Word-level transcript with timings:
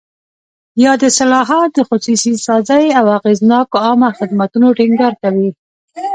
یاد 0.83 1.01
اصلاحات 1.09 1.69
د 1.75 1.79
خصوصي 1.89 2.33
سازۍ 2.45 2.85
او 2.99 3.05
اغېزناکو 3.17 3.75
عامه 3.85 4.09
خدمتونو 4.19 4.67
ټینګار 4.77 5.13
کوي. 5.23 5.49